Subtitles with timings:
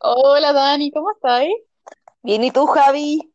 [0.00, 1.44] Hola Dani, ¿cómo estás?
[2.22, 3.32] Bien, ¿y tú, Javi?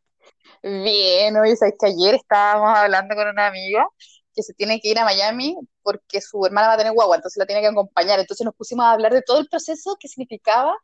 [0.61, 3.87] Bien, oye, sabes que ayer estábamos hablando con una amiga
[4.35, 7.37] que se tiene que ir a Miami porque su hermana va a tener guagua, entonces
[7.39, 8.19] la tiene que acompañar.
[8.19, 10.75] Entonces nos pusimos a hablar de todo el proceso que significaba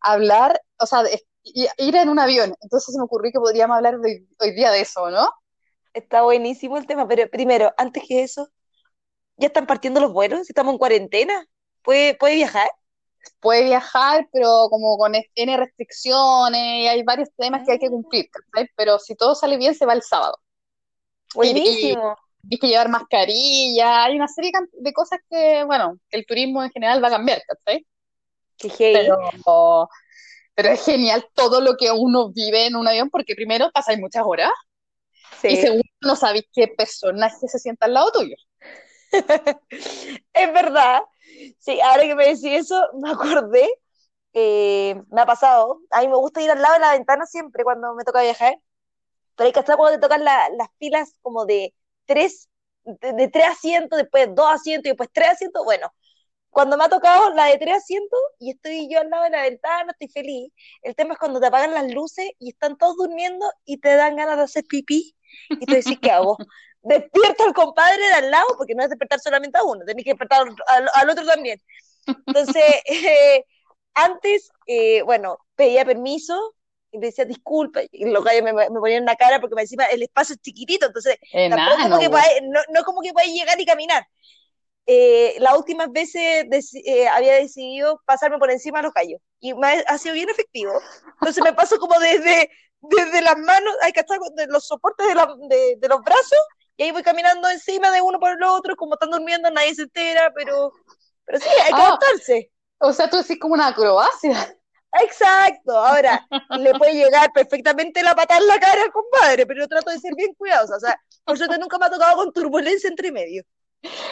[0.00, 2.54] hablar, o sea, de- ir en un avión.
[2.62, 5.28] Entonces se me ocurrió que podríamos hablar de- hoy día de eso, ¿no?
[5.94, 8.48] Está buenísimo el tema, pero primero, antes que eso,
[9.38, 10.48] ¿ya están partiendo los vuelos?
[10.50, 11.46] ¿Estamos en cuarentena?
[11.82, 12.68] ¿Puede, puede viajar?
[13.40, 17.90] Puede viajar, pero como con N restricciones, y hay varios temas que hay que Mm,
[17.90, 18.68] cumplir, ¿cachai?
[18.76, 20.38] Pero si todo sale bien, se va el sábado.
[21.34, 22.16] Y, buenísimo.
[22.50, 27.02] hay que llevar mascarilla, hay una serie de cosas que, bueno, el turismo en general
[27.02, 27.42] va a cambiar.
[28.58, 29.88] Qué Pero,
[30.54, 34.24] pero es genial todo lo que uno vive en un avión, porque primero pasáis muchas
[34.26, 34.50] horas,
[35.42, 38.36] y Sí, segundo no sabéis qué personaje se sienta al lado tuyo.
[40.32, 41.00] es verdad.
[41.58, 43.68] Sí, ahora que me decís eso, me acordé,
[44.34, 45.80] eh, me ha pasado.
[45.90, 48.58] A mí me gusta ir al lado de la ventana siempre cuando me toca viajar,
[49.36, 51.74] pero hay que estar cuando te tocan la- las filas como de
[52.06, 52.48] tres,
[52.84, 55.64] de, de tres asientos, después dos asientos y después tres asientos.
[55.64, 55.92] Bueno,
[56.50, 59.42] cuando me ha tocado la de tres asientos y estoy yo al lado de la
[59.42, 60.52] ventana, estoy feliz.
[60.82, 64.16] El tema es cuando te apagan las luces y están todos durmiendo y te dan
[64.16, 65.14] ganas de hacer pipí
[65.48, 66.36] y tú decís, ¿qué hago?
[66.82, 70.10] Despierto al compadre de al lado, porque no es despertar solamente a uno, tenés que
[70.10, 71.60] despertar al, al otro también.
[72.06, 73.44] Entonces, eh,
[73.94, 76.54] antes, eh, bueno, pedía permiso
[76.92, 79.84] y me decía disculpa, y los gallos me, me ponían la cara porque me encima
[79.84, 83.64] el espacio es chiquitito, entonces tampoco como que no, no como que podáis llegar y
[83.64, 84.04] caminar
[84.92, 86.46] eh, las últimas veces
[86.84, 90.30] eh, había decidido pasarme por encima de los gallos y me ha, ha sido bien
[90.30, 90.72] efectivo.
[91.18, 95.14] Entonces me paso como desde, desde las manos, hay que estar de los soportes de,
[95.14, 96.38] la- de, de los brazos
[96.76, 99.82] y ahí voy caminando encima de uno por el otro, como están durmiendo, nadie se
[99.82, 100.72] entera, pero,
[101.26, 102.50] pero sí, hay que Ah, adaptarse.
[102.80, 104.56] o sea, tú decís como una acrobacia.
[104.92, 106.20] Exacto, ahora
[106.52, 109.98] le puede llegar perfectamente la patada en la cara al compadre, pero yo trato de
[110.00, 113.44] ser bien cuidadosa, o sea, por suerte nunca me ha tocado con turbulencia entre medio.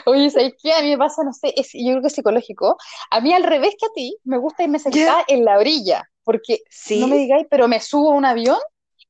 [0.07, 0.73] Oye, ¿sabes qué?
[0.73, 2.77] A mí me pasa, no sé, es, yo creo que es psicológico.
[3.11, 6.59] A mí al revés que a ti, me gusta irme sentada en la orilla, porque
[6.95, 8.59] no me digáis, pero me subo a un avión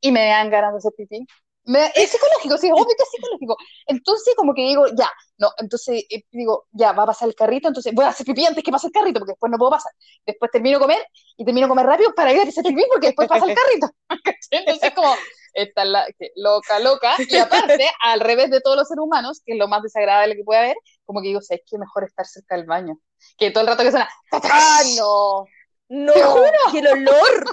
[0.00, 1.26] y me dan ganas de hacer pipí.
[1.64, 3.56] Me- es psicológico, sí, obvio que es psicológico.
[3.86, 7.69] Entonces, como que digo, ya, no, entonces eh, digo, ya, va a pasar el carrito,
[7.69, 9.92] entonces voy a hacer pipí antes que pase el carrito, porque después no puedo pasar.
[10.26, 10.98] Después termino de comer
[11.36, 13.88] y termino de comer rápido para ir a hacer pipí, porque después pasa el carrito.
[14.50, 15.19] Entonces, como,
[15.54, 17.14] esta es la, que, loca, loca.
[17.19, 20.44] Y aparte, al revés de todos los seres humanos, que es lo más desagradable que
[20.44, 21.78] puede haber, como que digo, ¿sabes qué?
[21.78, 22.98] Mejor estar cerca del baño.
[23.36, 25.47] Que todo el rato que suena, Ah, no.
[25.91, 27.44] No, te juro, y el olor.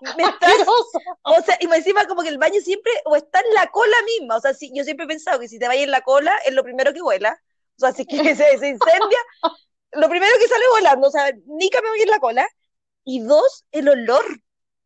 [0.16, 0.52] Me estás,
[1.22, 3.96] o sea, y más encima como que el baño siempre o está en la cola
[4.18, 4.36] misma.
[4.36, 6.54] O sea, si, yo siempre he pensado que si te vayas en la cola es
[6.54, 7.38] lo primero que vuela.
[7.76, 9.18] O sea, si que se, se incendia,
[9.92, 11.08] lo primero que sale volando.
[11.08, 12.48] O sea, Nica me voy en la cola.
[13.04, 14.24] Y dos, el olor.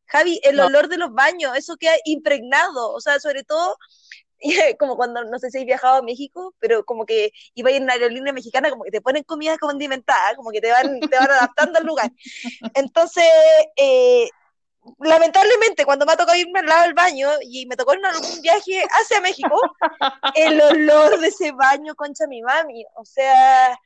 [0.06, 2.92] Javi, el No, olor de los baños, eso queda impregnado.
[2.92, 3.76] O sea, sobre todo
[4.78, 7.94] como cuando, no sé si has viajado a México, pero como que iba en una
[7.94, 11.78] aerolínea mexicana, como que te ponen comida condimentada, como que te van, te van adaptando
[11.78, 12.10] al lugar.
[12.75, 13.25] Entonces,
[13.76, 14.28] eh,
[15.00, 18.41] lamentablemente, cuando me ha tocado irme al lado del baño y me tocó en algún
[18.43, 19.61] viaje hacia México,
[20.34, 23.78] el olor de ese baño, concha mi mami, o sea,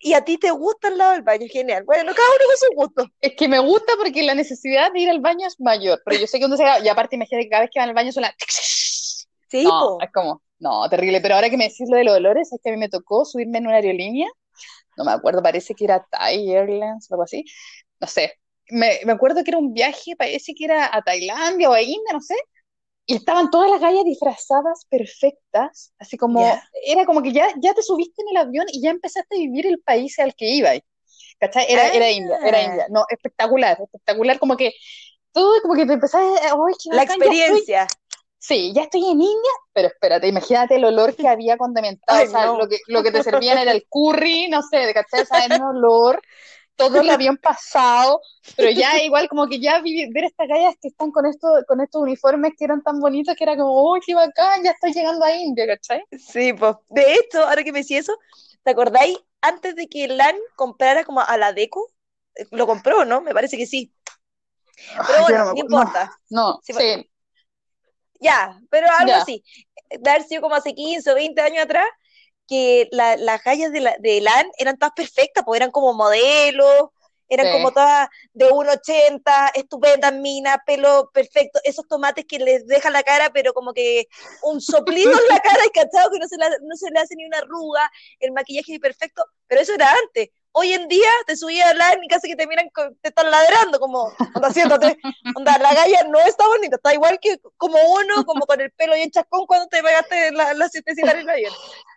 [0.00, 1.84] y a ti te gusta el lado del baño, genial.
[1.84, 3.14] Bueno, cada uno con su gusto.
[3.20, 6.26] es que me gusta porque la necesidad de ir al baño es mayor, pero yo
[6.26, 8.34] sé que uno se y aparte imagínate que cada vez que van al baño suena
[9.48, 12.52] Sí, no, es como, no, terrible, pero ahora que me decís lo de los olores,
[12.52, 14.28] es que a mí me tocó subirme en una aerolínea,
[14.96, 17.44] no me acuerdo, parece que era Thai Airlines o algo así,
[18.00, 18.34] no sé,
[18.70, 22.12] me, me acuerdo que era un viaje, parece que era a Tailandia o a India,
[22.12, 22.34] no sé,
[23.06, 26.62] y estaban todas las gallas disfrazadas perfectas, así como, Ya.
[26.86, 29.66] era como que ya, ya te subiste en el avión y ya empezaste a vivir
[29.66, 30.80] el país al que ibas,
[31.40, 31.66] ¿cachai?
[31.68, 34.72] Era, era India, era Ah, India, no, espectacular, espectacular, como que
[35.32, 37.18] todo como que te empezás, a, ¡ay, qué la bacán!
[37.24, 37.86] Experiencia.
[38.38, 42.30] sí, ya estoy en India, pero espérate, imagínate el olor que había condimentado, Ay, o
[42.30, 42.58] sea, no.
[42.58, 45.22] lo que, lo que te servían era el curry, no sé, ¿cachai?
[45.22, 46.22] O sea, era un olor,
[46.76, 48.20] todo el avión pasado,
[48.54, 51.80] pero ya igual como que ya vi- ver estas gallas que están con esto, con
[51.80, 54.62] estos uniformes que eran tan bonitos que era como, ¡uy, qué bacán!
[54.64, 56.02] Ya estoy llegando a India, ¿cachai?
[56.18, 56.76] Sí, pues.
[56.88, 58.16] De hecho, ahora que me decís eso,
[58.62, 61.88] ¿te acordáis antes de que LAN comprara como a la Deco?
[62.34, 63.20] Eh, Lo compró, ¿no?
[63.20, 63.92] Me parece que sí.
[65.06, 66.12] Pero bueno, no importa.
[66.30, 67.10] no, Sí, pues, sí,
[68.20, 69.44] ya, pero algo ya, así.
[69.90, 71.86] De haber sido como hace 15 o 20 años atrás,
[72.48, 76.90] que la- las gallas de, la, de LAN eran todas perfectas, pues eran como modelos,
[77.28, 83.02] eran como todas de 1,80, estupendas minas, pelo perfecto, esos tomates que les dejan la
[83.02, 84.06] cara, pero como que
[84.42, 86.10] un soplido en la cara, ¿cachado?
[86.12, 87.90] Que no se, la- no se le hace ni una arruga,
[88.20, 90.28] el maquillaje perfecto, pero eso era antes.
[90.52, 92.70] hoy en día te subí a hablar y casi que te miran,
[93.02, 94.96] te están ladrando, como, onda, siéntate,
[95.34, 98.94] onda, la galla no está bonita, está igual que como uno, como con el pelo
[98.94, 101.52] bien chascón cuando te pegaste la, la siestecita en el avión.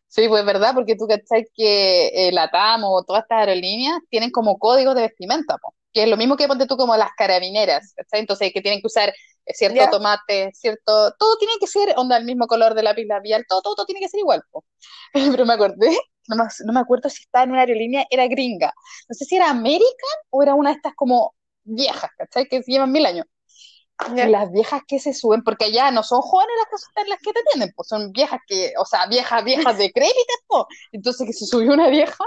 [0.10, 4.00] Sí, pues es verdad, porque tú cachai que eh, la TAM o todas estas aerolíneas
[4.10, 7.12] tienen como códigos de vestimenta, po, que es lo mismo que ponte tú como las
[7.16, 8.22] carabineras, ¿cachai?
[8.22, 12.26] Entonces que tienen que usar eh, cierto tomate, cierto, todo tiene que ser onda el
[12.26, 14.66] mismo color de la pila vial, todo, todo, todo tiene que ser igual, po.
[15.14, 15.96] Pero me acordé,
[16.28, 18.74] no me, no me acuerdo si estaba en una aerolínea, era gringa,
[19.08, 19.86] no sé si era American
[20.32, 22.48] o era una de estas como viejas, ¿cachai?
[22.48, 23.28] Que llevan mil años.
[24.16, 24.28] ¿Ya?
[24.28, 27.42] Las viejas que se suben, porque allá no son jóvenes las que, las que te
[27.52, 30.64] tienen, pues son viejas que, o sea, viejas, viejas decrépitas, pues.
[30.92, 32.24] Entonces que se subió una vieja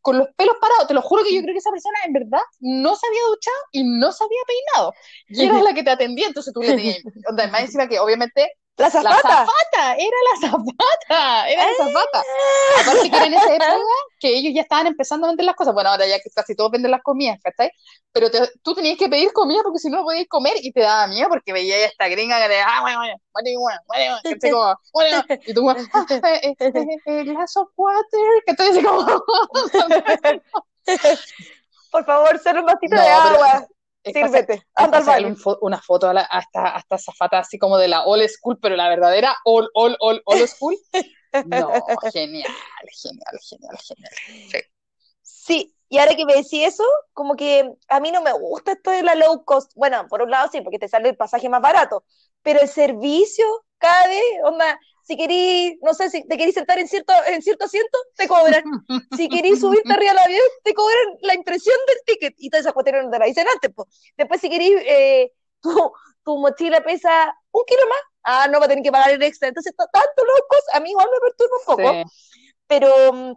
[0.00, 2.42] con los pelos parados, te lo juro que yo creo que esa persona en verdad
[2.60, 4.94] no se había duchado y no se había peinado.
[5.28, 6.98] Y era la que te atendía, entonces tú le tenías,
[7.30, 9.22] onda, más encima que obviamente La la zapata.
[9.22, 12.24] zafata, era la zafata, era la zafata.
[12.80, 13.76] Aparte que era en esa época
[14.18, 15.74] que ellos ya estaban empezando a vender las cosas.
[15.74, 17.70] Bueno, ahora ya que casi todos venden las comidas, ¿cachai?
[18.10, 20.80] Pero te- tú tenías que pedir comida porque si no, no podías comer y te
[20.80, 24.20] daba miedo porque veía a esta gringa que te ah, bueno, bueno, bueno, bueno, bueno.
[24.50, 25.76] Como, bueno, y tú ah,
[26.10, 28.70] eh, eh, eh, eh, glass of water, ¿cachai?
[28.70, 29.04] Así como,
[31.90, 33.68] Por favor, solo un vasito No, de agua.
[34.12, 34.62] Sírvete.
[34.74, 38.04] Anda al una foto a, la- a esta, a esta zafata así como de la
[38.04, 40.76] old school, pero la verdadera old, old, old, old school.
[41.42, 41.68] No,
[42.12, 42.50] genial,
[43.02, 44.12] genial, genial, genial.
[44.50, 44.58] Sí.
[45.22, 48.90] Sí, y ahora que me decís eso, como que a mí no me gusta esto
[48.90, 49.72] de la low cost.
[49.74, 52.04] Bueno, por un lado sí, porque te sale el pasaje más barato,
[52.42, 53.44] pero el servicio,
[53.78, 57.66] cada vez, onda, si querís, no sé, si te querís sentar en cierto, en cierto
[57.66, 58.64] asiento, te cobran.
[59.16, 62.34] Si querís subirte arriba del avión, te cobran la impresión del ticket.
[62.38, 63.86] Y todas esas cuestiones no te la dicen antes, po.
[64.16, 65.30] Después, si querís, eh,
[65.60, 65.92] tu,
[66.24, 69.48] tu mochila pesa un kilo más, ah, no va a tener que pagar el extra.
[69.48, 72.10] Entonces, tanto low cost, a mí igual me perturba un poco.
[72.10, 72.38] Sí.
[72.66, 73.32] Pero mm,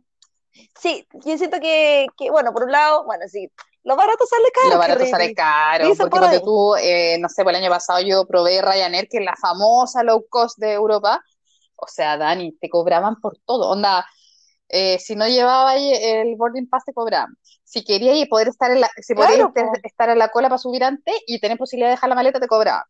[0.79, 3.51] sí, yo siento que, que, bueno, por un lado, bueno, sí,
[3.83, 4.69] lo barato sale caro.
[4.69, 8.25] Lo barato sale caro, porque por tú, eh, no sé, por el año pasado yo
[8.25, 11.21] probé Ryanair, que es la famosa low cost de Europa.
[11.77, 13.69] O sea, Dani, te cobraban por todo.
[13.71, 14.05] Onda,
[14.69, 17.35] eh, si no llevaba el boarding pass te cobraban.
[17.63, 19.65] Si querías poder estar en la, si Claro, podías po.
[19.71, 22.39] te- estar en la cola para subir antes y tener posibilidad de dejar la maleta,
[22.39, 22.83] te cobraban.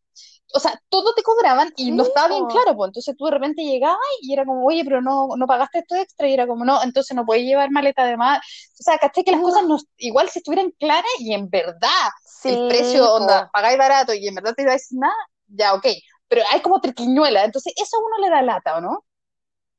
[0.53, 3.63] O sea, todo te cobraban y no estaba bien claro, pues entonces tú de repente
[3.63, 6.81] llegabas y era como, oye, pero no, no pagaste esto extra, y era como, no,
[6.83, 8.39] entonces no puedes llevar maleta de más.
[8.79, 11.89] O sea, caché que las cosas no, igual si estuvieran claras y en verdad
[12.23, 15.13] Sí, el precio, onda, pagáis barato y en verdad te iba a decir nada,
[15.47, 15.85] ya, ok.
[16.29, 19.05] Pero hay como triquiñuela, entonces eso a uno le da lata, ¿o no?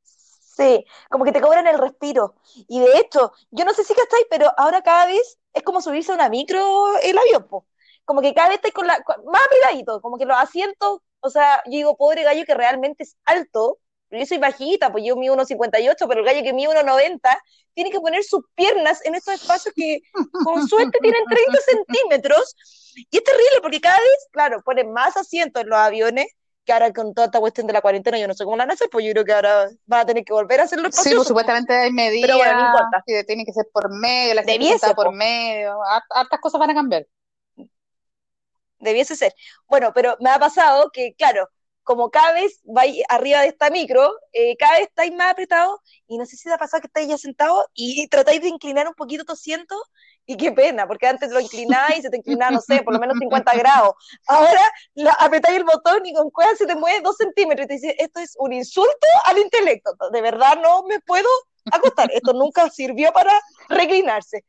[0.02, 2.34] Sí, como que te cobran el respiro.
[2.68, 6.10] Y de hecho, yo no sé si estáis, pero ahora cada vez es como subirse
[6.12, 7.66] a una micro el avión, po.
[8.04, 11.30] Como que cada vez estáis con la, con- más apretadito, como que los asientos, o
[11.30, 13.78] sea, yo digo, pobre gallo que realmente es alto,
[14.08, 17.40] pero yo soy bajita, pues yo mido 1,58, pero el gallo que mide 1,90
[17.74, 20.00] tiene que poner sus piernas en estos espacios que
[20.40, 22.56] con suerte tienen 30 centímetros.
[23.10, 26.26] Y es terrible porque cada vez, claro, ponen más asientos en los aviones,
[26.68, 28.72] que ahora con toda esta cuestión de la cuarentena, yo no sé cómo la van
[28.72, 30.90] a hacer, pues yo creo que ahora va a tener que volver a hacerlo Sí,
[30.90, 31.16] espacioso.
[31.16, 33.02] pues supuestamente hay medidas Pero bueno, no importa.
[33.06, 35.12] que tienen que ser por medio, la gente sentada por po.
[35.12, 37.06] medio, hart- hartas cosas van a cambiar.
[38.80, 39.34] Debiese ser.
[39.68, 41.48] Bueno, pero me ha pasado que, claro,
[41.82, 46.18] como cada vez vais arriba de esta micro, eh, cada vez estáis más apretados y
[46.18, 48.94] no sé si te ha pasado que estáis ya sentados y tratáis de inclinar un
[48.94, 49.74] poquito tu asiento
[50.30, 53.00] y qué pena, porque antes lo inclináis y se te inclinaba, no sé, por lo
[53.00, 53.94] menos 50 grados.
[54.26, 54.60] Ahora
[54.94, 57.96] la, apretáis el botón y con cueva se te mueve dos centímetros y te dice,
[57.98, 59.96] esto es un insulto al intelecto.
[60.12, 61.26] De verdad no me puedo
[61.72, 62.10] acostar.
[62.12, 63.32] Esto nunca sirvió para
[63.70, 64.44] reclinarse.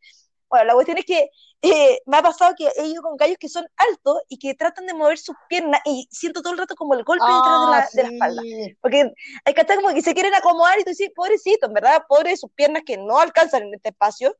[0.49, 1.29] Bueno, la cuestión es que
[1.61, 4.85] eh, me ha pasado que he ido con gallos que son altos y que tratan
[4.85, 7.69] de mover sus piernas y siento todo el rato como el golpe detrás de Ah,
[7.69, 8.41] la, de la espalda.
[8.81, 9.13] Porque
[9.45, 12.35] hay que estar como que se quieren acomodar y tú dices, pobrecito, en verdad, pobre
[12.35, 14.35] sus piernas que no alcanzan en este espacio,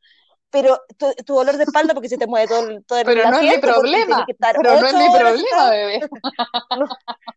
[0.52, 3.30] pero tu, tu dolor de espalda porque se te mueve todo el, todo el Pero
[3.30, 6.00] no es mi problema, pero no es mi problema, bebé.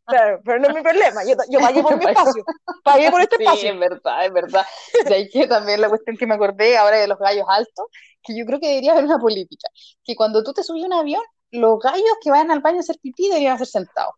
[0.07, 1.25] Claro, pero no es mi problema.
[1.25, 2.45] Yo, yo pagué por mi espacio.
[2.83, 3.71] Pagué por este Sí, espacio.
[3.73, 4.67] es verdad, es verdad.
[5.09, 7.87] Y ahí que también la cuestión que me acordé ahora de los gallos altos,
[8.23, 9.69] que yo creo que debería haber una política,
[10.05, 12.81] que cuando tú te subís a un avión, los gallos que vayan al baño a
[12.81, 14.15] hacer pipí deberían hacer sentados.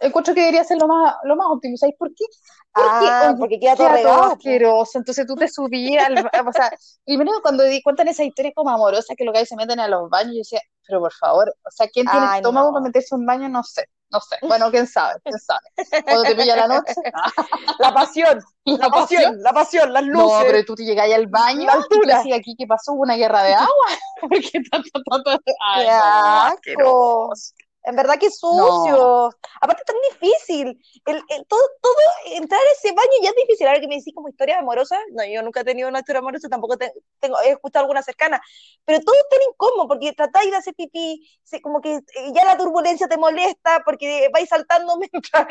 [0.00, 2.24] Encuentro que debería ser lo más, lo más óptimo, ¿sabes por qué?
[2.72, 4.22] Porque, Ah, oye, porque queda todo queda regado.
[4.32, 6.70] asqueroso, entonces tú te subías al o sea,
[7.04, 10.32] primero cuando cuentan esa historia como amorosa que los gallos se meten a los baños,
[10.34, 12.72] yo decía, pero por favor, o sea, ¿quién tiene Ay, estómago no.
[12.74, 13.48] para meterse un baño?
[13.48, 15.60] No sé, no sé, bueno, quién sabe, quién sabe.
[16.04, 16.94] Cuando te pilla la noche,
[17.78, 19.22] La pasión, la la pasión.
[19.22, 20.44] pasión, la pasión, las No, luces.
[20.46, 22.16] pero tú te llegáis al baño La y altura.
[22.18, 23.86] decís aquí que pasó una guerra de agua.
[24.20, 25.30] Porque tanto, tanto,
[25.74, 26.54] ay, Qué no, asco.
[26.54, 27.54] asqueroso.
[27.82, 29.30] En verdad que sucio.
[29.60, 30.82] Aparte es tan difícil.
[31.06, 31.94] El, el- todo, todo,
[32.26, 33.66] entrar a ese baño ya es difícil.
[33.66, 36.48] Ahora que me decís como historia amorosa, no, yo nunca he tenido una historia amorosa,
[36.48, 38.40] tampoco te- tengo, he escuchado alguna cercana.
[38.84, 42.02] Pero todo es tan incómodo porque tratáis de hacer pipí, se- como que eh,
[42.34, 45.46] ya la turbulencia te molesta porque vais saltando mientras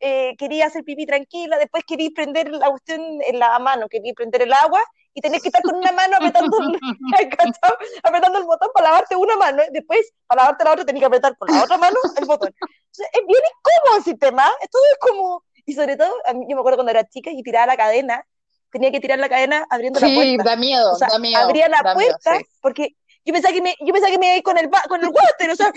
[0.00, 4.42] eh, quería hacer pipí tranquila, después quería prender la cuestión en la mano, quería prender
[4.42, 4.82] el agua
[5.14, 6.56] y tenés que estar con una mano apretando
[8.02, 11.06] apretando el botón para lavarte una mano, y después para lavarte la otra tenés que
[11.06, 12.54] apretar con la otra mano el botón.
[12.60, 14.68] Entonces, es bien incómodo el sistema, ¿eh?
[14.70, 17.42] todo es como, y sobre todo, a mí- yo me acuerdo cuando era chica y
[17.42, 18.24] tiraba la cadena,
[18.70, 20.50] tenía que tirar la cadena abriendo la Sí, puerta.
[20.50, 21.38] da miedo, O sea, da miedo.
[21.40, 22.46] abría la da miedo, puerta sí.
[22.60, 22.88] porque
[23.24, 25.08] yo pensaba que me, yo pensaba que me iba a ir con el, con el
[25.10, 25.72] water, o sea,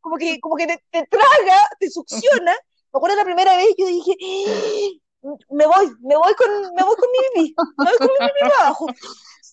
[0.00, 2.52] como que, como que te, te traga, te succiona.
[2.92, 6.96] Me acuerdo la primera vez yo dije, "Ah, me voy, me voy con, me voy
[6.96, 8.86] con mi pipí, me voy con mi pipí abajo.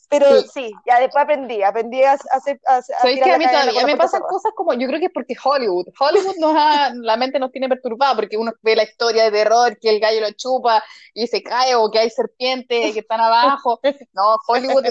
[0.09, 0.47] Pero Sí.
[0.51, 3.95] sí, ya después aprendí, aprendí a, hacer, a, a ¿Sabéis que a mí todavía me
[3.95, 7.51] pasan cosas como, yo creo que es porque Hollywood, Hollywood nos ha, la mente nos
[7.51, 10.83] tiene perturbada porque uno ve la historia de terror, que el gallo lo chupa
[11.13, 13.79] y se cae o que hay serpientes que están abajo.
[14.13, 14.85] No, Hollywood,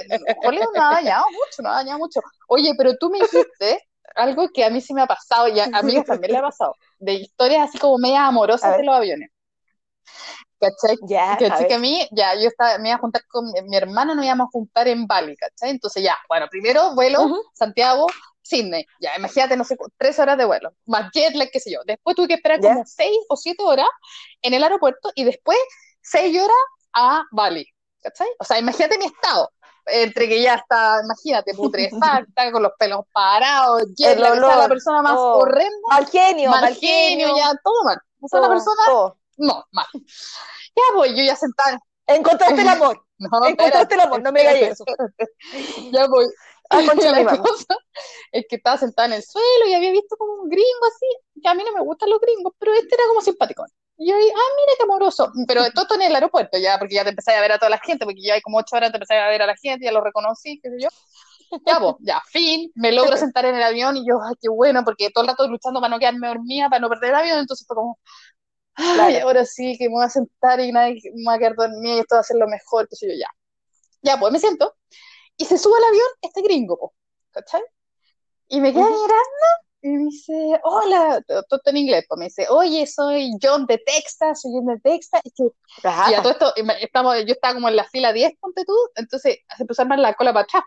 [0.44, 2.20] Hollywood no ha dañado mucho, no ha dañado mucho.
[2.46, 5.64] Oye, pero tú me dijiste algo que a mí sí me ha pasado y a
[5.72, 9.30] amigas también le ha pasado, de historias así como medias amorosas de los aviones.
[10.60, 10.96] ¿Cachai?
[11.08, 11.68] Ya, ¿Cachai?
[11.68, 14.24] Que a mí, ya, yo estaba, me iba a juntar con mi, mi hermana, nos
[14.24, 15.70] íbamos a juntar en Bali, ¿cachai?
[15.70, 17.28] Entonces ya, bueno, primero vuelo.
[17.54, 18.06] Santiago,
[18.42, 21.80] Sydney, ya, imagínate, no sé, tres horas de vuelo, más jet lag, qué sé yo.
[21.86, 22.70] Después tuve que esperar Ya.
[22.72, 23.86] como seis o siete horas
[24.42, 25.58] en el aeropuerto y después
[26.00, 26.56] seis horas
[26.94, 27.66] a Bali,
[28.02, 28.28] ¿cachai?
[28.38, 29.50] O sea, imagínate mi estado,
[29.86, 34.68] entre que ya está, imagínate, putrefacta, con los pelos parados, jet lag, o sea, la
[34.68, 35.38] persona más todo.
[35.38, 37.98] horrenda, Mal genio, mal genio, ya, todo mal.
[38.20, 38.82] O sea, todo, persona.
[39.38, 39.86] No, mal.
[39.94, 41.78] Ya voy, yo ya sentada,
[42.08, 44.84] Encontraste el amor, no, encontraste el amor, no me digas eso.
[45.92, 46.26] Ya voy.
[46.70, 47.74] Ah, la cosa
[48.32, 51.48] es que estaba sentada en el suelo y había visto como un gringo así, que
[51.48, 53.64] a mí no me gustan los gringos, pero este era como simpático.
[53.96, 55.32] Y yo dije, ah, mira qué amoroso.
[55.46, 57.70] Pero todo esto en el aeropuerto ya, porque ya te empecé a ver a toda
[57.70, 59.84] la gente, porque ya hay como ocho horas te empecé a ver a la gente,
[59.84, 60.88] ya lo reconocí, qué sé yo.
[61.66, 64.84] Ya, pues, ya, fin, me logro sentar en el avión y yo, ay, qué bueno,
[64.84, 67.66] porque todo el rato luchando para no quedarme dormida, para no perder el avión, entonces
[67.66, 67.98] fue como,
[68.78, 69.26] ay, Claro.
[69.26, 71.98] ahora sí, que me voy a sentar y nadie me va a quedar dormida y
[71.98, 73.28] esto va a ser lo mejor, sé yo, ya.
[74.02, 74.76] Ya, pues me siento
[75.38, 76.92] y se sube al avión este gringo,
[77.30, 77.62] ¿cachai?
[78.48, 79.46] Y me queda mirando
[79.80, 84.42] y me dice, hola, todo en inglés, pues me dice, oye, soy John de Texas,
[84.42, 85.44] soy John de Texas, y, que,
[86.10, 89.38] y a todo esto, estamos, yo estaba como en la fila 10, ponte tú, entonces
[89.56, 90.64] se empezó a armar la cola para atrás.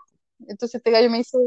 [0.48, 1.38] Entonces este gallo me dice,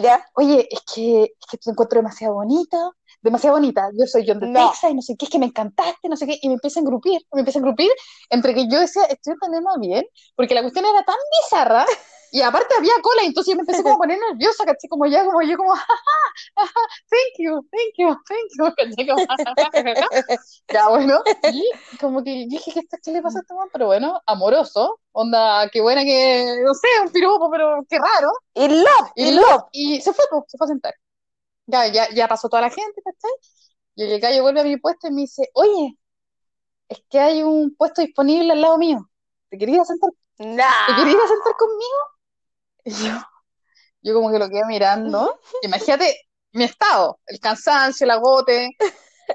[0.00, 0.24] ¿Ya?
[0.34, 2.90] oye, es que, es que te encuentro demasiado bonita,
[3.22, 4.70] demasiado bonita, yo soy John de No.
[4.70, 6.80] Texas y no sé qué, es que me encantaste, no sé qué, y me empieza
[6.80, 7.90] a engrupir, me empieza a engrupir,
[8.30, 10.04] entre que yo decía, estoy entendiendo bien,
[10.36, 11.86] porque la cuestión era tan bizarra,
[12.30, 14.88] y aparte había cola, entonces yo me empecé como a poner nerviosa, ¿cachai?
[14.88, 15.74] Como ya, como yo, como,
[16.56, 18.64] jaja, thank you, thank you, thank you,
[20.70, 21.62] ya, bueno, y
[22.00, 23.68] como que dije, ¿qué, qué le pasa a este man?
[23.72, 28.68] Pero bueno, amoroso, onda, qué buena que, no sé, un piropo, pero qué raro, Y
[28.68, 29.64] love, y, y lo- love.
[29.72, 30.94] y se fue, pues, se fue a sentar.
[31.66, 33.30] Ya, ya, ya pasó toda la gente, ¿cachai?
[33.96, 35.98] Y el gallo vuelve a mi puesto y me dice, oye,
[36.88, 39.10] es que hay un puesto disponible al lado mío.
[39.50, 40.10] ¿Te querías sentar,
[40.86, 40.96] te Nah.
[40.96, 41.98] querías sentar conmigo?
[42.84, 43.12] Y yo,
[44.02, 45.40] yo como que lo quedé mirando.
[45.62, 46.16] Imagínate
[46.52, 48.70] mi estado, el cansancio, el agote.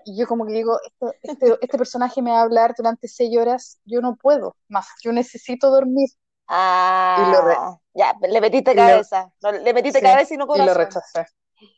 [0.05, 0.77] Y yo como que digo,
[1.23, 5.11] este, este personaje me va a hablar durante seis horas, yo no puedo más, yo
[5.11, 6.09] necesito dormir.
[6.47, 9.31] Ah, Y ya, le metiste y lo- cabeza.
[9.63, 10.65] Le metiste Sí, cabeza y no Y corazón.
[10.67, 11.25] lo rechacé.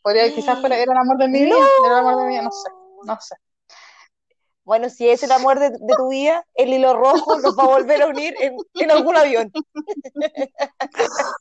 [0.02, 2.42] Podría, quizás fuera, era el amor de mi vida, era el amor de mi vida,
[2.42, 2.70] no sé,
[3.04, 3.36] no sé.
[4.68, 7.66] Bueno, si es el amor de, de tu vida, el hilo rojo nos va a
[7.68, 9.50] volver a unir en, en algún avión.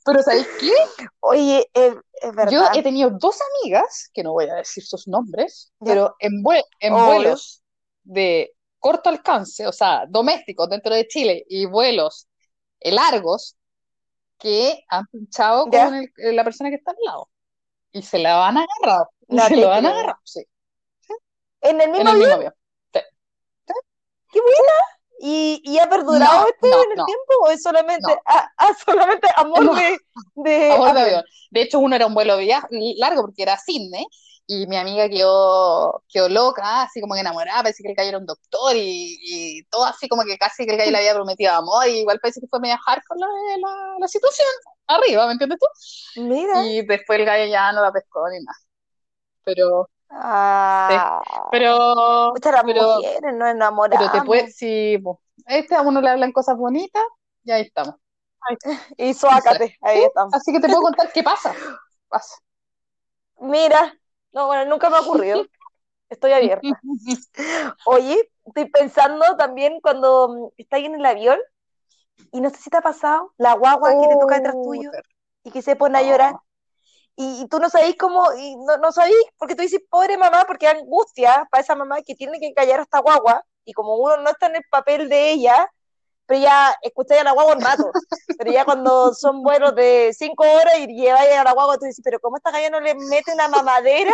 [0.05, 0.72] Pero ¿sabéis qué?
[1.19, 2.51] Oye, es, es verdad.
[2.53, 5.91] Yo he tenido dos amigas, que no voy a decir sus nombres, Ya.
[5.93, 6.41] pero en,
[6.79, 7.62] en vuelos
[8.03, 12.29] de corto alcance, o sea, domésticos dentro de Chile y vuelos
[12.79, 13.57] eh, largos,
[14.39, 15.86] que han pinchado Ya.
[15.88, 17.29] con el- eh, la persona que está al lado.
[17.91, 19.10] Y se la han agarrado.
[19.27, 19.91] Y No se lo han creo.
[19.91, 20.46] agarrado, sí,
[21.62, 22.19] en el en mismo avión.
[22.19, 22.53] mismo avión.
[24.31, 24.74] ¡Qué buena!
[25.19, 27.05] ¿Y, y ha perdurado No, este no, en el no.
[27.05, 30.00] tiempo o es solamente, ah, ah, solamente amor de,
[30.36, 31.24] de a bordo de avión?
[31.51, 32.67] De hecho, uno era un vuelo via-
[32.98, 34.05] largo porque era Sydney
[34.48, 38.17] y mi amiga quedó, quedó loca, así como que enamorada, parece que el gallo era
[38.19, 41.53] un doctor y, y todo así como que casi que el gallo le había prometido
[41.53, 43.27] amor y igual parece que fue medio hardcore la,
[43.60, 44.48] la, la situación
[44.88, 45.65] arriba, ¿me entiendes tú?
[46.27, 46.62] Mira.
[46.62, 48.57] Y después el gallo ya no la pescó ni nada.
[49.46, 51.21] Pero, Ah.
[51.51, 54.09] pero, Pucha, las pero- mujeres no enamoramos.
[54.09, 57.03] pero te puede, si po, este a uno le hablan cosas bonitas,
[57.43, 57.95] y ahí estamos.
[58.97, 60.03] Y suácate, ahí Sí.
[60.05, 60.33] estamos.
[60.33, 61.53] Así que te puedo contar qué pasa.
[62.07, 62.35] Pasa.
[63.39, 63.93] Mira,
[64.31, 65.45] no, bueno, nunca me ha ocurrido.
[66.09, 66.65] Estoy abierta.
[67.85, 71.37] Oye, estoy pensando también cuando mm, estás en el avión
[72.31, 74.89] y no sé si te ha pasado la guagua que te toca detrás Oh, tuyo
[75.43, 76.35] y que se pone a llorar
[77.17, 80.45] y, y tú no sabés cómo, y no, no sabés, porque tú dices, pobre mamá,
[80.47, 84.17] porque angustia para esa mamá que tiene que callar a esta guagua y como uno
[84.19, 85.69] no está en el papel de ella,
[86.25, 87.97] pero ya escucháis a la guagua un rato,
[88.38, 92.01] pero ya cuando son vuelos de cinco horas y lleváis a la guagua, tú dices,
[92.03, 94.13] pero ¿cómo esta galla no le mete una mamadera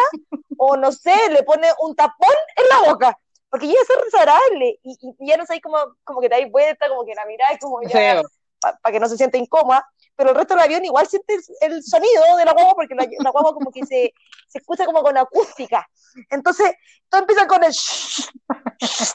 [0.57, 3.19] o no sé, le pone un tapón en la boca?
[3.49, 6.89] Porque ya es desagradable y, y- ya no sabéis cómo, como que te dais vuelta,
[6.89, 8.23] como que la miráis, como ya, Feo.
[8.81, 11.83] Para que no se sienta incómoda, pero el resto del avión igual siente el, el
[11.83, 14.13] sonido de la guagua porque la, la guagua como que se,
[14.47, 15.87] se escucha como con acústica.
[16.29, 16.71] Entonces,
[17.09, 18.29] todo empieza con el shh,
[18.79, 19.13] shh,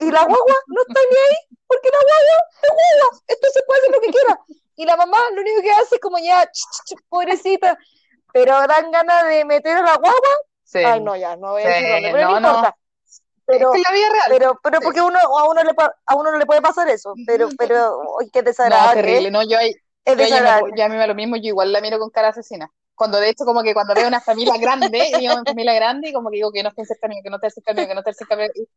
[0.00, 3.92] y la guagua no está ni ahí porque la guagua es guagua, entonces puede hacer
[3.92, 4.40] lo que quiera.
[4.76, 7.78] Y la mamá lo único que hace es como ya, ch, ch, pobrecita,
[8.32, 10.30] pero dan ganas de meter a la guagua.
[10.64, 10.78] Sí.
[10.78, 12.48] Ay, no, ya, no voy a Sí, decir dónde, pero no, no, no.
[12.48, 12.76] importa.
[13.50, 14.24] Pero, es que en la vida real.
[14.28, 14.84] pero, pero Sí.
[14.84, 18.00] porque uno, a uno le pa- a uno no le puede pasar eso, pero, pero,
[18.20, 19.02] ay, qué no, desagradable.
[19.02, 19.30] terrible.
[19.30, 20.72] No, yo, ahí- Es yo, ahí ya me- desagradable.
[20.76, 22.70] ya a mí me da lo mismo, yo igual la miro con cara asesina.
[22.94, 24.90] Cuando de hecho, como que cuando veo una familia grande,
[25.26, 27.36] digo una familia grande, y como que digo que no estén cerca mío, que no
[27.36, 28.48] estén cerca mío, que no estén cerca mío.
[28.54, 28.68] Y,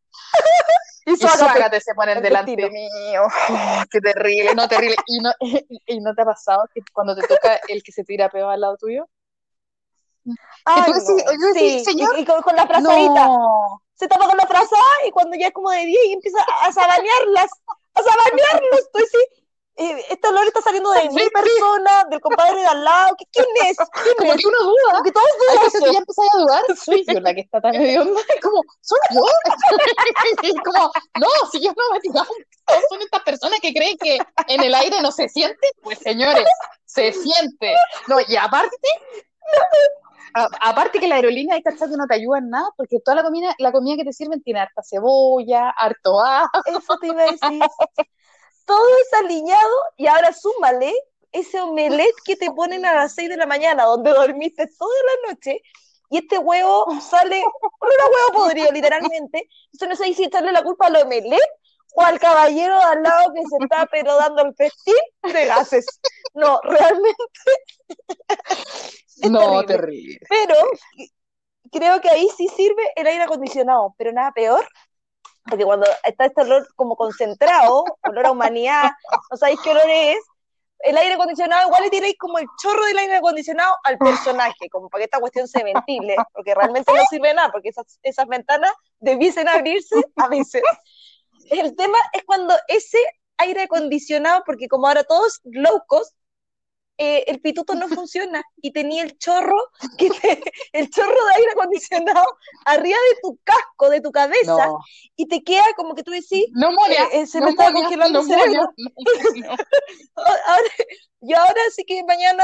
[1.05, 1.81] Y y suágate.
[1.81, 3.23] se ponen el delante mío.
[3.23, 3.27] Oh,
[3.91, 4.95] qué terrible, no, terrible.
[5.07, 5.31] ¿Y no,
[5.85, 8.61] y no te ha pasado que cuando te toca el que se tira peor al
[8.61, 9.05] lado tuyo?
[10.63, 11.31] Ay, tú decís- no.
[11.33, 13.27] yo decís, Sí, señor, y, y con, con la frazadita.
[13.27, 13.82] No.
[14.03, 16.71] Se tapa con la frazada y cuando ya es como de 10 y empieza a
[16.73, 17.49] sabanearlas,
[17.93, 18.91] a sabanearlos.
[18.91, 19.27] Tú decís,
[19.75, 21.29] eh, este olor está saliendo de mi Sí, sí.
[21.33, 23.15] persona, del compadre de al lado.
[23.15, 23.77] ¿Qui- ¿Quién es?
[23.77, 24.41] ¿Quién Como es?
[24.41, 24.91] que uno duda.
[24.91, 27.41] Como que todo es Hay veces que ya empezáis a dudar, soy yo la que
[27.41, 30.61] está tan hedionda, como, ¿soy yo?
[30.65, 32.23] Como, no, si yo no me digo,
[32.89, 34.17] son estas personas que creen que
[34.47, 36.45] en el aire no se siente, pues señores,
[36.85, 37.73] se siente.
[38.07, 38.75] No, y aparte,
[40.33, 43.23] aparte que la aerolínea hay que que no te ayuda en nada, porque toda la
[43.23, 46.49] comida, la comida que te sirven tiene harta cebolla, harto ajo.
[46.65, 47.61] Eso te iba a decir.
[48.65, 50.93] Todo es alineado y ahora súmale
[51.31, 55.31] ese omelette que te ponen a las 6 de la mañana, donde dormiste toda la
[55.31, 55.61] noche,
[56.09, 57.43] y este huevo sale,
[57.79, 59.49] olor a huevo podrido, literalmente.
[59.71, 61.41] Entonces no sé si echarle la culpa al omelette
[61.95, 64.93] o al caballero de al lado que se está pero dando el festín
[65.23, 65.85] de gases.
[66.33, 67.23] No, realmente.
[69.29, 70.19] No, terrible.
[70.27, 70.27] terrible.
[70.27, 70.55] Pero
[71.71, 74.67] creo que ahí sí sirve el aire acondicionado, pero nada peor,
[75.45, 78.91] porque cuando está este olor como concentrado, olor a humanidad,
[79.31, 80.19] no sabéis qué olor es,
[80.79, 84.89] el aire acondicionado igual le tiráis como el chorro del aire acondicionado al personaje, como
[84.89, 88.27] para que esta cuestión se ventile, porque realmente no sirve de nada, porque esas, esas
[88.27, 90.63] ventanas debiesen abrirse a veces.
[91.49, 92.97] El tema es cuando ese
[93.37, 96.13] aire acondicionado, porque como ahora todos low cost,
[96.97, 99.57] eh, el pituto no funciona y tenía el chorro,
[99.97, 102.25] que te- el chorro de aire acondicionado
[102.65, 104.79] arriba de tu casco, de tu cabeza, No,
[105.15, 107.65] y te queda como que tú decís, no moria, Eh, eh, se no me está
[107.71, 108.69] moria, congelando no el cerebro.
[108.77, 109.55] no.
[110.15, 110.69] ahora,
[111.21, 112.43] yo ahora sí que mañana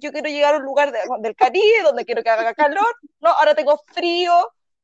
[0.00, 3.30] yo quiero llegar a un lugar de- del Caribe donde quiero que haga calor, no,
[3.30, 4.32] ahora tengo frío,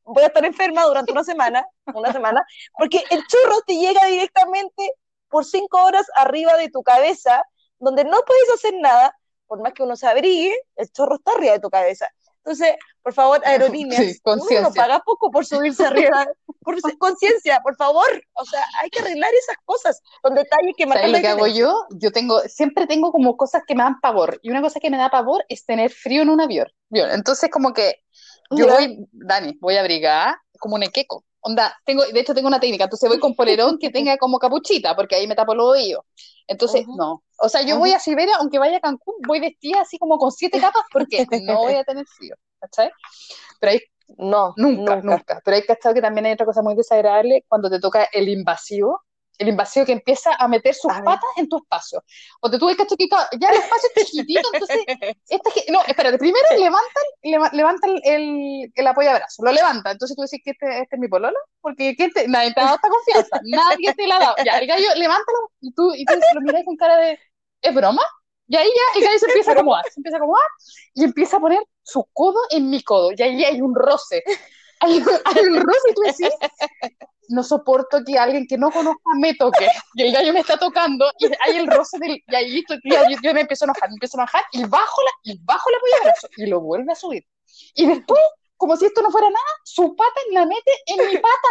[0.04, 2.44] voy a estar enferma durante una semana, una semana,
[2.78, 4.92] porque el chorro te llega directamente
[5.28, 7.42] por cinco horas arriba de tu cabeza,
[7.78, 11.52] donde no puedes hacer nada, por más que uno se abrigue, el chorro está arriba
[11.52, 12.08] de tu cabeza.
[12.38, 16.26] Entonces, por favor, aerolíneas, Sí, uno no paga poco por subirse arriba,
[16.60, 21.10] por conciencia, por favor, o sea, hay que arreglar esas cosas, son detalles que marcan
[21.10, 21.86] ¿Sabes la lo que hago yo?
[21.90, 24.38] Yo tengo, siempre tengo como cosas que me dan pavor.
[24.42, 26.68] Y una cosa que me da pavor es tener frío en un avión.
[26.90, 28.04] Entonces, como que
[28.50, 31.24] yo voy, Dani, voy abrigada como un equeco.
[31.46, 34.96] Onda, tengo, de hecho tengo una técnica, entonces voy con polerón que tenga como capuchita,
[34.96, 36.02] porque ahí me tapo los oídos.
[36.48, 36.96] Entonces, Ujú.
[36.96, 37.22] no.
[37.38, 40.32] O sea, yo voy a Siberia, aunque vaya a Cancún, voy vestida así como con
[40.32, 42.90] siete capas, porque no voy a tener frío, ¿cachai?
[43.60, 43.80] Pero hay
[44.18, 45.40] No, Nunca, nunca.
[45.44, 49.02] Pero hay cachado que también hay otra cosa muy desagradable cuando te toca el invasivo.
[49.38, 51.04] El invasivo que empieza a meter sus A ver.
[51.04, 52.02] patas en tu espacio.
[52.40, 52.84] O te tuve que
[53.38, 54.78] ya el espacio es chiquitito, entonces.
[55.28, 59.90] Esta, no, espérate, primero levantan, leva- levantan el, el apoyabrazo, lo levanta.
[59.90, 62.64] Entonces tú decís que este, este es mi pololo, porque ¿quién te, nadie te ha
[62.64, 64.34] dado esta confianza, nadie te la ha dado.
[64.44, 67.18] Ya, el gallo, levántalo y tú, y tú lo miras con cara de,
[67.62, 68.02] ¿es broma?
[68.48, 70.46] Y ahí ya el gallo se empieza a acomodar, se empieza a acomodar
[70.94, 73.10] y empieza a poner su codo en mi codo.
[73.16, 74.22] Y ahí hay un roce.
[74.80, 76.28] Hay, hay un roce y tú decís,
[77.28, 79.66] no soporto que alguien que no conozca me toque.
[79.94, 82.22] Y el gallo me está tocando y hay el roce del...
[82.26, 85.02] Y ahí estoy- yo, yo- me empiezo a enojar, me empiezo a enojar y bajo
[85.02, 87.24] la, y bajo la apoyabrazo y lo vuelve a subir.
[87.74, 88.20] Y después,
[88.56, 91.48] como si esto no fuera nada, su pata la mete en mi pata.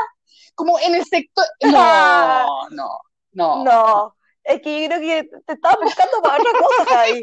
[0.56, 1.46] Como en el sector...
[1.64, 3.00] No, no,
[3.34, 3.64] no.
[3.66, 7.22] No, es que yo creo que te estabas buscando para otra cosa, Javi.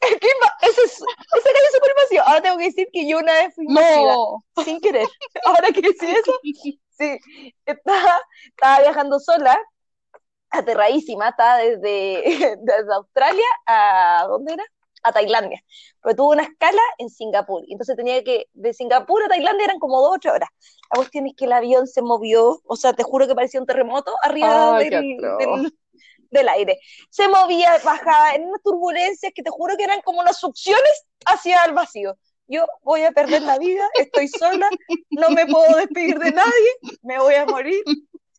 [0.00, 1.02] Ese, ese
[1.44, 2.22] gallo es súper vacío.
[2.26, 4.44] Ahora tengo que decir que yo una vez fui No.
[4.64, 5.06] sin querer.
[5.44, 7.18] Ahora que decir eso, sí,
[7.64, 9.58] estaba, estaba viajando sola,
[10.50, 12.22] aterradísima, estaba desde,
[12.62, 14.64] desde Australia a, ¿dónde era?
[15.02, 15.62] A Tailandia.
[16.02, 17.62] Pero tuve una escala en Singapur.
[17.68, 20.48] Entonces tenía que, de Singapur a Tailandia eran como dos, ocho horas.
[20.92, 23.66] La cuestión es que el avión se movió, o sea, te juro que parecía un
[23.66, 25.78] terremoto arriba qué del, del,
[26.30, 26.78] del aire.
[27.10, 31.64] Se movía, bajaba en unas turbulencias que te juro que eran como unas succiones hacia
[31.64, 32.16] el vacío.
[32.46, 34.70] Yo voy a perder la vida, estoy sola,
[35.10, 36.70] no me puedo despedir de nadie,
[37.02, 37.82] me voy a morir.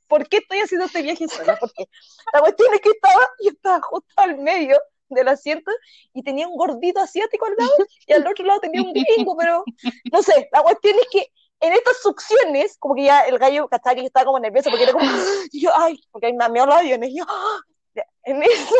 [0.07, 1.57] ¿Por qué estoy haciendo este viaje sola?
[1.59, 1.87] Porque
[2.33, 5.71] la cuestión es que estaba, yo estaba justo al medio del asiento
[6.13, 7.75] y tenía un gordito asiático al lado
[8.07, 9.63] y al otro lado tenía un gringo, pero
[10.11, 13.95] no sé, la cuestión es que en estas succiones, como que ya el gallo, ¿cachai?
[13.95, 15.05] Que estaba como nervioso porque era como,
[15.51, 17.25] y yo, ay, porque ahí me aviones, y yo,
[18.31, 18.75] en esa,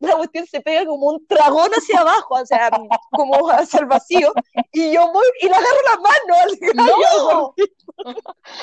[0.00, 2.70] la cuestión se pega como un dragón hacia abajo, o sea,
[3.10, 4.32] como hacia el vacío,
[4.72, 7.54] y yo voy y le agarro la mano al gallo, No.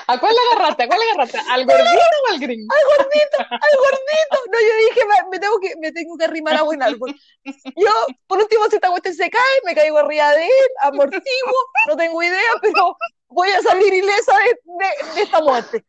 [0.08, 0.84] ¿A cuál le agarraste?
[0.84, 1.40] ¿A cuál le agarraste?
[1.50, 2.74] ¿Al gordito o al gringo?
[2.74, 4.52] al gordito, al gordito.
[4.52, 5.02] No, yo dije,
[5.32, 7.16] me, tengo que, me tengo que arrimar a buen árbol.
[7.44, 7.90] Yo,
[8.28, 11.22] por último, si esta cuestión se cae, me caigo arriba de él, amortiguo,
[11.88, 12.98] no tengo idea, pero
[13.30, 15.86] voy a salir ilesa de, de, de esta muerte.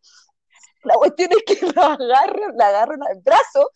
[0.85, 3.71] La cuestión es que la agarro, la agarro en el brazo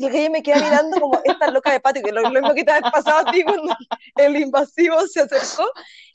[0.00, 2.54] y el gallo me queda mirando como esta loca de patio, que lo, lo mismo
[2.54, 3.72] que te había pasado a ti cuando
[4.16, 5.64] el invasivo se acercó,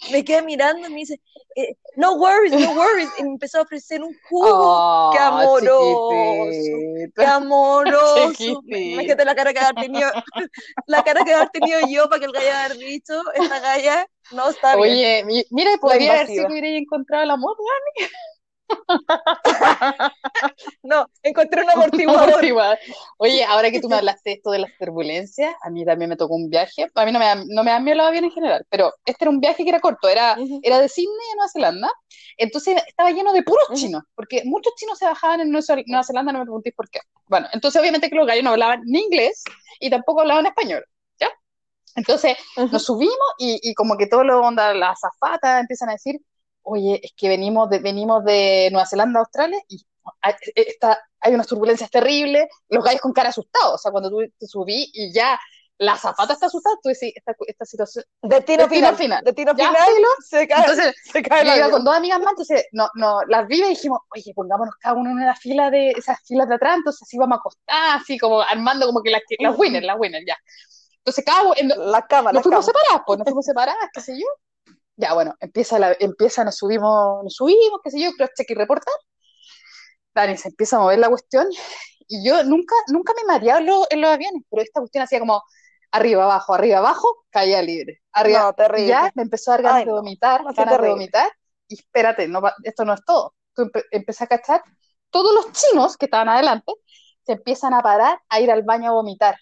[0.08, 1.21] me queda mirando y me dice,
[1.56, 5.69] eh, no worries, no worries, y me empezó a ofrecer un jugo, Oh, qué amoroso,
[5.69, 7.17] chiquitito.
[7.17, 10.10] qué amoroso, imagínate la cara que haber tenido,
[10.88, 14.50] la cara que haber tenido yo para que el gallo haber dicho, esta galla no
[14.50, 14.89] está bien.
[14.93, 18.10] Oye, mi- mira, podría haber sido que hubiera encontrado el amor, weón.
[20.84, 22.78] No, encontré un amortiguador.
[23.17, 26.15] Oye, ahora que tú me hablaste de esto de las turbulencias, a mí también me
[26.15, 26.89] tocó un viaje.
[26.93, 29.23] A mí no me dan, no me dan miedo los aviones en general, pero este
[29.25, 30.60] era un viaje que era corto, era, Ujú.
[30.63, 31.91] era de Sydney a Nueva Zelanda.
[32.38, 36.39] Entonces estaba lleno de puros chinos, porque muchos chinos se bajaban en Nueva Zelanda, no
[36.39, 36.99] me preguntéis por qué.
[37.28, 39.43] Bueno, entonces obviamente que los gallos no hablaban ni inglés
[39.80, 40.86] y tampoco hablaban español,
[41.19, 41.30] ¿ya?
[41.95, 42.38] Entonces
[42.71, 46.19] nos subimos y, y como que todo lo onda, las azafatas empiezan a decir,
[46.65, 49.86] oye, es que venimos de, venimos de Nueva Zelanda a Australia y
[50.21, 54.17] hay, está, hay unas turbulencias terribles, los gallos con cara asustados, o sea, cuando tú
[54.38, 55.39] te subí y ya
[55.78, 58.95] la azafata está asustada, tú decís, esta, esta situación, Destino, Destino final.
[58.95, 59.23] final.
[59.25, 59.89] Destino Ya, final.
[60.25, 63.45] Se cae, entonces se cae yo iba con dos amigas más, entonces no, no, las
[63.47, 66.78] vi y dijimos, oye, pongámonos cada uno en una fila de esas filas de atrás,
[66.78, 70.23] entonces así vamos a acostar, así como armando como que las, las winners, las winners,
[70.25, 70.38] ya.
[70.99, 72.80] Entonces cada uno, en- La cama, la nos fuimos cama.
[72.80, 74.25] separadas, pues nos fuimos separadas, qué sé yo.
[74.97, 78.53] Ya, bueno, empieza, la, empieza, nos subimos, nos subimos, qué sé yo, cross check y
[78.55, 78.93] reportar.
[80.13, 81.47] Dani, se empieza a mover la cuestión
[82.08, 85.43] y yo nunca, nunca me he mareado en los, aviones, pero esta cuestión hacía como
[85.91, 88.01] arriba, abajo, arriba, abajo, caía libre.
[88.13, 88.86] Arriba, No, terrible.
[88.86, 91.31] y ya me empezó a dar ganas Ay, de vomitar, No, ganas de vomitar,
[91.67, 93.36] y espérate, no, esto no es todo.
[93.53, 94.63] Tú empe- empecé a cachar,
[95.10, 96.73] todos los chinos que estaban adelante
[97.25, 99.36] se empiezan a parar a ir al baño a vomitar.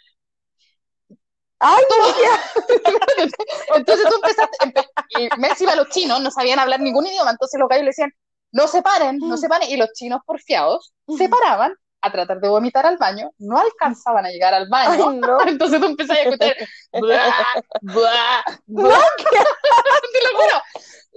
[1.66, 1.98] ¡Ay, no!
[3.76, 4.88] Entonces tú empezaste, empe-
[5.20, 8.12] y me encima los chinos no sabían hablar ningún idioma, entonces los gallos le decían,
[8.52, 12.50] no se paren, no se paren, y los chinos porfiados se paraban a tratar de
[12.50, 15.38] vomitar al baño, no alcanzaban a llegar al baño, ¡Ay, no!
[15.48, 16.56] entonces tú empezás a escuchar,
[16.92, 17.42] "Buah,
[17.82, 19.00] buah, buah".
[19.18, 20.62] te lo juro,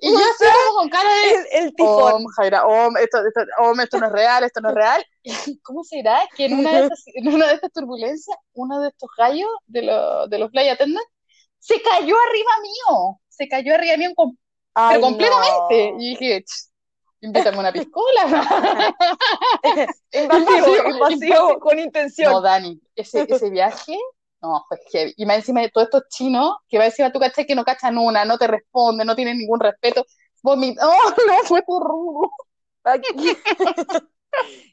[0.01, 2.13] y yo así como con cara de, El, el tifón.
[2.15, 5.07] Om, Jaira, Om, esto, esto, Om, esto no es real, esto no es real.
[5.63, 9.11] ¿Cómo será que en una de estas, en una de estas turbulencias, uno de estos
[9.17, 11.11] gallos de, los de los flight attendants
[11.59, 13.21] se cayó arriba mío?
[13.29, 14.11] Se cayó arriba mío,
[14.75, 15.93] Ay, pero completamente.
[15.93, 16.01] no.
[16.01, 16.71] Y dije, "Ch,
[17.21, 18.23] invítame una piscola.
[20.13, 22.33] Invasivo, invasivo con intención.
[22.33, 23.99] No, Dani, ese, ese viaje,
[24.47, 25.15] no, fue heavy.
[25.17, 27.99] Y más encima de todos estos chinos, que va encima tú cachai que no cachan
[27.99, 30.05] una, no te responden, no tienen ningún respeto.
[30.43, 31.63] Vomit oh, no, fue.
[32.85, 33.09] Aquí.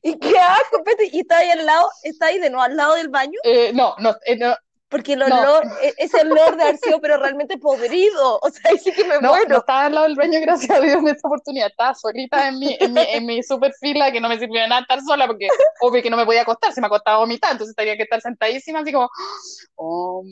[0.03, 1.09] y qué asco, Pete.
[1.11, 3.95] Y está ahí al lado, está ahí de nuevo al lado del baño, Eh, no,
[3.99, 4.55] no, eh, no,
[4.93, 5.39] porque el No.
[5.39, 8.39] olor, e- ese olor de haber sido, pero realmente podrido.
[8.43, 9.49] O sea, ahí sí que me No, muero.
[9.49, 11.67] no estaba al lado del baño, gracias a Dios, en esta oportunidad.
[11.67, 14.67] Estaba solita en mi, en mi, en mi super fila, que no me sirvió de
[14.67, 15.47] nada estar sola, porque
[15.81, 18.21] obvio que no me podía acostar, se me acostaba a vomitar, entonces tenía que estar
[18.21, 19.09] sentadísima, así como,
[19.75, 20.27] om,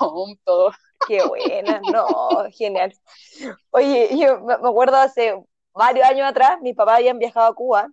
[0.00, 0.72] om, todo.
[1.06, 2.92] Qué buena, no, genial.
[3.70, 5.34] Oye, yo me acuerdo hace
[5.74, 7.88] varios años atrás, mis papás habían viajado a Cuba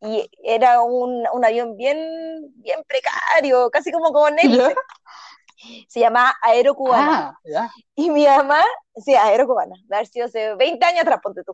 [0.00, 1.98] y era un, un avión bien,
[2.56, 4.74] bien precario, casi como con hélice.
[5.88, 7.38] Se llamaba Aerocubana.
[7.56, 7.70] Ah.
[7.94, 8.62] Y mi mamá,
[8.96, 11.52] sí, Aerocubana, de haber sido hace 20 años atrás, ponte tú.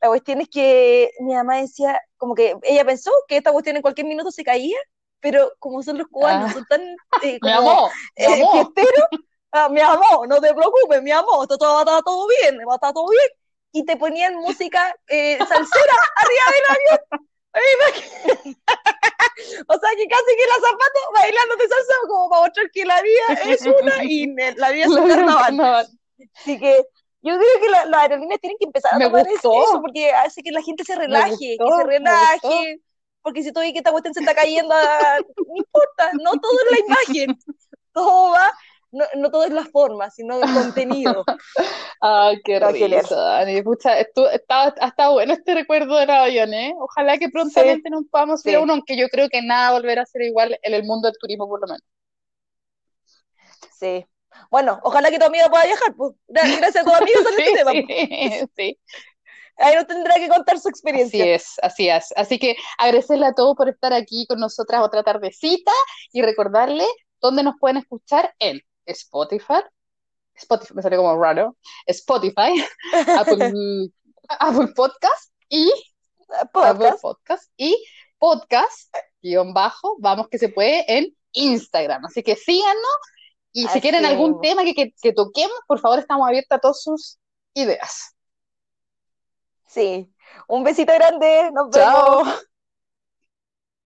[0.00, 3.82] La cuestión es que mi mamá decía, como que ella pensó que esta cuestión en
[3.82, 4.78] cualquier minuto se caía,
[5.20, 6.54] pero como son los cubanos, Ah.
[6.54, 6.80] son tan
[7.22, 8.52] eh, como, amó, me eh, amó.
[8.52, 9.08] fiesteros,
[9.52, 12.58] ah, mi amor, no te preocupes, mi amor, todo, todo va a estar todo bien,
[12.68, 13.28] va a estar todo bien.
[13.72, 17.28] Y te ponían música eh, salsera arriba del avión.
[19.66, 23.02] o sea que casi que la zapato bailando de salsa como para mostrar que la
[23.02, 25.88] vida es una y la vida es un carnaval.
[26.36, 26.84] Así que
[27.22, 30.62] yo creo que las aerolíneas tienen que empezar a tomar eso porque hace que la
[30.62, 32.80] gente se relaje, que se relaje.
[33.22, 36.70] Porque si tú ves que esta cuestión se está cayendo, no importa, no todo es
[36.70, 37.38] la imagen,
[37.92, 38.52] todo va
[38.90, 41.24] no, no todo es la forma, sino el contenido.
[42.00, 43.62] Ay, qué risa, Dani.
[43.62, 46.74] Pucha, está, está, bueno este recuerdo del avión, ¿eh?
[46.78, 50.06] Ojalá que prontamente nos podamos ir a uno, aunque yo creo que nada volverá a
[50.06, 51.82] ser igual en el mundo del turismo, por lo menos.
[53.78, 54.06] Sí.
[54.50, 56.14] Bueno, ojalá que tu amigo pueda viajar, pues.
[56.28, 57.72] Gracias a tu amigo sí, este tema.
[57.72, 58.80] Sí, sí.
[59.58, 61.24] Ahí nos tendrá que contar su experiencia.
[61.24, 62.12] Así es, así es.
[62.16, 65.72] Así que agradecerle a todos por estar aquí con nosotras otra tardecita
[66.12, 66.84] y recordarle
[67.20, 69.62] dónde nos pueden escuchar en Spotify,
[70.34, 72.64] Spotify, me salió como raro, Spotify,
[73.18, 73.52] Apple,
[74.28, 75.72] Apple Podcast y
[76.52, 77.00] podcast.
[77.00, 77.76] Podcast y
[78.18, 82.04] podcast guion bajo, vamos que se puede en Instagram.
[82.06, 82.96] Así que síganos
[83.52, 87.18] y si quieren algún tema que, que, toquemos, por favor, estamos abiertos a todas sus
[87.54, 88.14] ideas.
[89.66, 90.12] Sí.
[90.46, 91.50] Un besito grande.
[91.52, 92.46] Nos vemos.